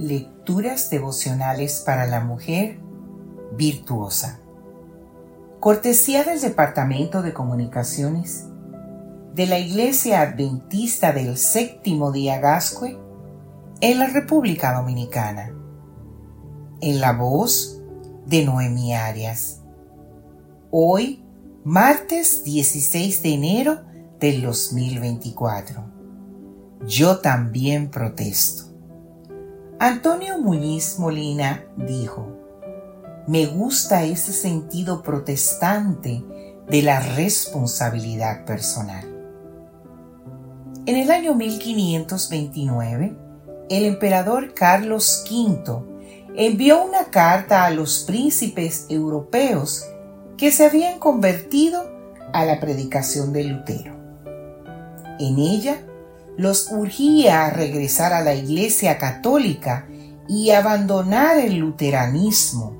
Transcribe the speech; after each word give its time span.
Lecturas 0.00 0.88
devocionales 0.88 1.82
para 1.84 2.06
la 2.06 2.20
mujer 2.20 2.80
virtuosa. 3.52 4.40
Cortesía 5.60 6.24
del 6.24 6.40
Departamento 6.40 7.20
de 7.20 7.34
Comunicaciones 7.34 8.46
de 9.34 9.44
la 9.44 9.58
Iglesia 9.58 10.22
Adventista 10.22 11.12
del 11.12 11.36
Séptimo 11.36 12.12
Día 12.12 12.40
Gascue 12.40 12.96
en 13.82 13.98
la 13.98 14.06
República 14.06 14.72
Dominicana. 14.72 15.52
En 16.80 17.02
la 17.02 17.12
voz 17.12 17.82
de 18.24 18.46
Noemi 18.46 18.94
Arias. 18.94 19.60
Hoy, 20.70 21.22
martes 21.62 22.42
16 22.42 23.22
de 23.22 23.34
enero 23.34 23.80
del 24.18 24.40
2024. 24.40 25.84
Yo 26.86 27.18
también 27.18 27.90
protesto. 27.90 28.69
Antonio 29.82 30.36
Muñiz 30.36 30.98
Molina 30.98 31.64
dijo, 31.74 32.28
me 33.26 33.46
gusta 33.46 34.04
ese 34.04 34.34
sentido 34.34 35.02
protestante 35.02 36.22
de 36.68 36.82
la 36.82 37.00
responsabilidad 37.00 38.44
personal. 38.44 39.06
En 40.84 40.96
el 40.96 41.10
año 41.10 41.34
1529, 41.34 43.16
el 43.70 43.84
emperador 43.86 44.52
Carlos 44.52 45.24
V 45.26 45.82
envió 46.36 46.84
una 46.84 47.06
carta 47.06 47.64
a 47.64 47.70
los 47.70 48.00
príncipes 48.00 48.84
europeos 48.90 49.86
que 50.36 50.52
se 50.52 50.66
habían 50.66 50.98
convertido 50.98 51.90
a 52.34 52.44
la 52.44 52.60
predicación 52.60 53.32
de 53.32 53.44
Lutero. 53.44 53.94
En 55.18 55.38
ella 55.38 55.78
los 56.36 56.70
urgía 56.72 57.46
a 57.46 57.50
regresar 57.50 58.12
a 58.12 58.22
la 58.22 58.34
Iglesia 58.34 58.98
católica 58.98 59.86
y 60.28 60.50
abandonar 60.50 61.38
el 61.38 61.56
luteranismo. 61.56 62.76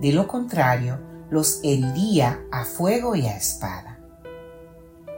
De 0.00 0.12
lo 0.12 0.28
contrario, 0.28 1.00
los 1.30 1.60
heriría 1.62 2.40
a 2.52 2.64
fuego 2.64 3.14
y 3.14 3.26
a 3.26 3.36
espada. 3.36 3.98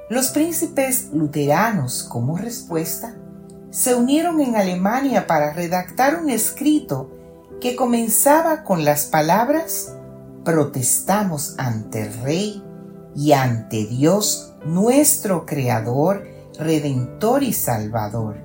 Los 0.08 0.28
príncipes 0.30 1.10
luteranos, 1.12 2.02
como 2.02 2.36
respuesta, 2.36 3.16
se 3.70 3.94
unieron 3.94 4.41
en 4.41 4.56
Alemania 4.56 5.27
para 5.27 5.53
redactar 5.53 6.20
un 6.20 6.30
escrito 6.30 7.10
que 7.60 7.77
comenzaba 7.77 8.64
con 8.64 8.84
las 8.84 9.06
palabras 9.06 9.94
Protestamos 10.44 11.55
ante 11.58 12.06
el 12.06 12.14
Rey 12.22 12.64
y 13.14 13.32
ante 13.32 13.84
Dios 13.84 14.55
nuestro 14.64 15.44
Creador, 15.44 16.27
Redentor 16.61 17.42
y 17.42 17.53
Salvador, 17.53 18.36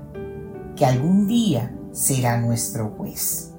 que 0.75 0.85
algún 0.85 1.27
día 1.27 1.75
será 1.91 2.37
nuestro 2.37 2.89
juez. 2.97 3.51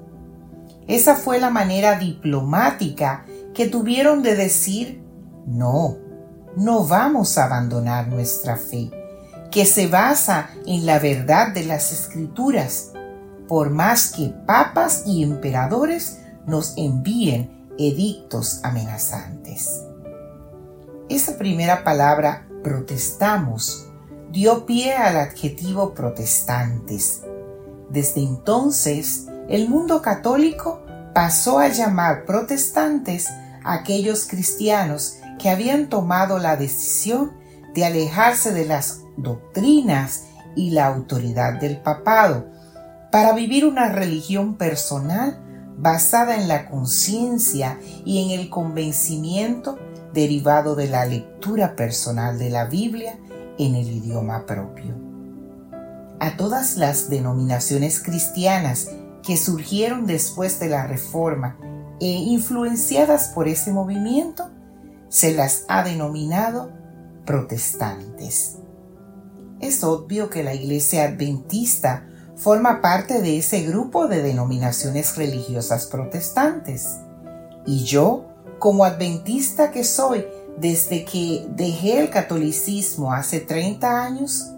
Esa 0.87 1.15
fue 1.15 1.39
la 1.39 1.49
manera 1.49 1.99
diplomática 1.99 3.25
que 3.53 3.67
tuvieron 3.67 4.23
de 4.23 4.35
decir, 4.35 5.03
no, 5.45 5.97
no 6.55 6.85
vamos 6.85 7.37
a 7.37 7.45
abandonar 7.45 8.07
nuestra 8.07 8.57
fe, 8.57 8.89
que 9.51 9.65
se 9.65 9.87
basa 9.87 10.49
en 10.65 10.85
la 10.85 10.99
verdad 10.99 11.53
de 11.53 11.63
las 11.63 11.91
escrituras, 11.91 12.91
por 13.47 13.69
más 13.69 14.11
que 14.11 14.33
papas 14.45 15.03
y 15.05 15.23
emperadores 15.23 16.19
nos 16.45 16.73
envíen 16.77 17.67
edictos 17.77 18.59
amenazantes. 18.63 19.83
Esa 21.09 21.37
primera 21.37 21.83
palabra, 21.83 22.47
protestamos, 22.63 23.86
dio 24.37 24.67
pie 24.67 24.93
al 24.93 25.17
adjetivo 25.17 25.95
protestantes. 25.95 27.23
Desde 27.89 28.21
entonces, 28.21 29.25
el 29.49 29.67
mundo 29.67 30.03
católico 30.03 30.85
pasó 31.15 31.57
a 31.57 31.69
llamar 31.69 32.23
protestantes 32.25 33.29
a 33.63 33.73
aquellos 33.73 34.27
cristianos 34.27 35.15
que 35.39 35.49
habían 35.49 35.89
tomado 35.89 36.37
la 36.37 36.55
decisión 36.55 37.31
de 37.73 37.85
alejarse 37.85 38.53
de 38.53 38.65
las 38.65 39.01
doctrinas 39.17 40.25
y 40.55 40.69
la 40.69 40.85
autoridad 40.85 41.59
del 41.59 41.81
papado 41.81 42.45
para 43.11 43.33
vivir 43.33 43.65
una 43.65 43.89
religión 43.89 44.55
personal 44.55 45.39
basada 45.79 46.35
en 46.35 46.47
la 46.47 46.69
conciencia 46.69 47.79
y 48.05 48.23
en 48.23 48.39
el 48.39 48.51
convencimiento 48.51 49.79
derivado 50.13 50.75
de 50.75 50.89
la 50.89 51.07
lectura 51.07 51.75
personal 51.75 52.37
de 52.37 52.51
la 52.51 52.65
Biblia 52.65 53.17
en 53.57 53.75
el 53.75 53.87
idioma 53.89 54.45
propio. 54.45 54.95
A 56.19 56.35
todas 56.37 56.77
las 56.77 57.09
denominaciones 57.09 58.01
cristianas 58.01 58.89
que 59.23 59.37
surgieron 59.37 60.05
después 60.05 60.59
de 60.59 60.69
la 60.69 60.87
Reforma 60.87 61.57
e 61.99 62.07
influenciadas 62.07 63.29
por 63.29 63.47
ese 63.47 63.71
movimiento, 63.71 64.49
se 65.09 65.33
las 65.33 65.65
ha 65.67 65.83
denominado 65.83 66.71
protestantes. 67.25 68.57
Es 69.59 69.83
obvio 69.83 70.29
que 70.29 70.43
la 70.43 70.53
Iglesia 70.53 71.05
Adventista 71.05 72.07
forma 72.35 72.81
parte 72.81 73.21
de 73.21 73.37
ese 73.37 73.61
grupo 73.63 74.07
de 74.07 74.21
denominaciones 74.21 75.17
religiosas 75.17 75.87
protestantes. 75.87 76.97
Y 77.65 77.83
yo, 77.83 78.25
como 78.59 78.85
adventista 78.85 79.71
que 79.71 79.83
soy, 79.83 80.25
desde 80.57 81.05
que 81.05 81.47
dejé 81.51 81.99
el 81.99 82.09
catolicismo 82.09 83.13
hace 83.13 83.39
30 83.39 84.03
años, 84.03 84.51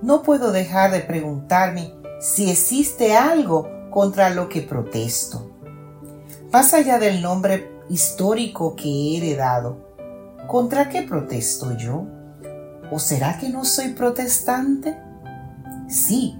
no 0.00 0.22
puedo 0.22 0.52
dejar 0.52 0.92
de 0.92 1.00
preguntarme 1.00 1.92
si 2.20 2.50
existe 2.50 3.16
algo 3.16 3.68
contra 3.90 4.30
lo 4.30 4.48
que 4.48 4.62
protesto. 4.62 5.50
Más 6.52 6.72
allá 6.72 6.98
del 6.98 7.20
nombre 7.20 7.68
histórico 7.88 8.76
que 8.76 8.88
he 8.88 9.16
heredado, 9.18 9.94
¿contra 10.46 10.88
qué 10.88 11.02
protesto 11.02 11.76
yo? 11.76 12.06
¿O 12.90 12.98
será 12.98 13.38
que 13.38 13.48
no 13.48 13.64
soy 13.64 13.88
protestante? 13.88 14.96
Sí, 15.88 16.38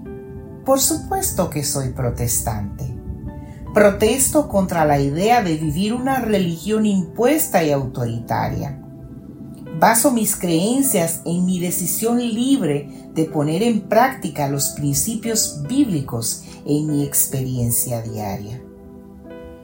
por 0.63 0.79
supuesto 0.79 1.49
que 1.49 1.63
soy 1.63 1.89
protestante. 1.89 2.85
Protesto 3.73 4.47
contra 4.47 4.85
la 4.85 4.99
idea 4.99 5.43
de 5.43 5.57
vivir 5.57 5.93
una 5.93 6.19
religión 6.19 6.85
impuesta 6.85 7.61
y 7.61 7.71
autoritaria. 7.71 8.84
Baso 9.77 10.11
mis 10.11 10.37
creencias 10.37 11.19
en 11.25 11.45
mi 11.45 11.59
decisión 11.59 12.19
libre 12.19 13.09
de 13.13 13.25
poner 13.25 13.61
en 13.61 13.81
práctica 13.81 14.47
los 14.47 14.69
principios 14.69 15.63
bíblicos 15.67 16.43
en 16.65 16.87
mi 16.87 17.03
experiencia 17.03 18.01
diaria. 18.01 18.61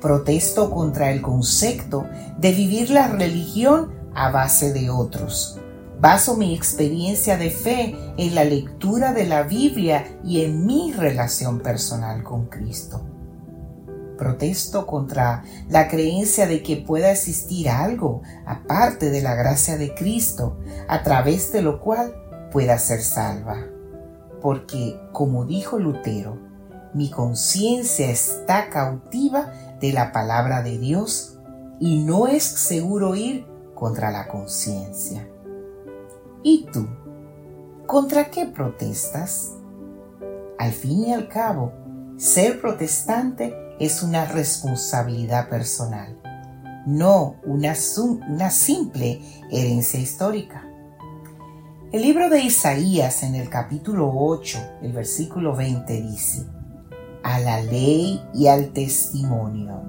Protesto 0.02 0.70
contra 0.70 1.12
el 1.12 1.22
concepto 1.22 2.06
de 2.38 2.52
vivir 2.52 2.90
la 2.90 3.08
religión 3.08 3.94
a 4.14 4.32
base 4.32 4.74
de 4.74 4.90
otros. 4.90 5.58
Baso 6.02 6.36
mi 6.36 6.54
experiencia 6.56 7.38
de 7.38 7.50
fe 7.50 7.96
en 8.18 8.36
la 8.36 8.44
lectura 8.44 9.14
de 9.14 9.26
la 9.26 9.44
Biblia 9.44 10.20
y 10.26 10.42
en 10.42 10.66
mi 10.66 10.92
relación 10.92 11.62
personal 11.62 12.22
con 12.24 12.48
Cristo. 12.48 13.02
Protesto 14.22 14.86
contra 14.86 15.44
la 15.68 15.88
creencia 15.88 16.46
de 16.46 16.62
que 16.62 16.78
pueda 16.78 17.10
existir 17.10 17.68
algo 17.70 18.22
aparte 18.46 19.10
de 19.10 19.20
la 19.20 19.34
gracia 19.34 19.78
de 19.80 19.96
Cristo 19.96 20.60
a 20.88 21.02
través 21.02 21.52
de 21.52 21.64
lo 21.64 21.82
cual 21.82 22.14
pueda 22.52 22.78
ser 22.78 23.02
salva. 23.02 23.66
Porque, 24.40 25.02
como 25.12 25.46
dijo 25.46 25.80
Lutero, 25.80 26.38
mi 26.94 27.10
conciencia 27.10 28.12
está 28.12 28.70
cautiva 28.70 29.52
de 29.80 29.92
la 29.92 30.12
palabra 30.12 30.62
de 30.62 30.78
Dios 30.78 31.40
y 31.80 32.04
no 32.04 32.28
es 32.28 32.44
seguro 32.44 33.16
ir 33.16 33.48
contra 33.74 34.12
la 34.12 34.28
conciencia. 34.28 35.28
¿Y 36.44 36.68
tú? 36.72 36.88
¿Contra 37.88 38.30
qué 38.30 38.46
protestas? 38.46 39.54
Al 40.60 40.74
fin 40.74 41.08
y 41.08 41.12
al 41.12 41.28
cabo, 41.28 41.74
ser 42.18 42.62
protestante 42.62 43.71
es 43.82 44.04
una 44.04 44.26
responsabilidad 44.26 45.50
personal, 45.50 46.16
no 46.86 47.38
una, 47.44 47.74
una 48.30 48.52
simple 48.52 49.22
herencia 49.50 50.00
histórica. 50.00 50.64
El 51.92 52.04
libro 52.04 52.30
de 52.30 52.42
Isaías 52.42 53.24
en 53.24 53.34
el 53.34 53.50
capítulo 53.50 54.12
8, 54.14 54.60
el 54.84 54.94
versículo 54.94 55.56
20 55.56 56.00
dice, 56.00 56.46
a 57.24 57.40
la 57.40 57.60
ley 57.64 58.22
y 58.36 58.46
al 58.46 58.72
testimonio. 58.72 59.82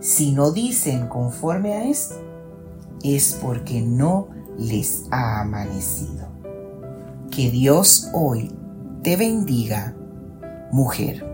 Si 0.00 0.32
no 0.32 0.52
dicen 0.52 1.08
conforme 1.08 1.72
a 1.72 1.84
esto, 1.84 2.16
es 3.02 3.38
porque 3.40 3.80
no 3.80 4.28
les 4.58 5.04
ha 5.10 5.40
amanecido. 5.40 6.28
Que 7.30 7.50
Dios 7.50 8.10
hoy 8.12 8.54
te 9.02 9.16
bendiga, 9.16 9.96
mujer. 10.70 11.25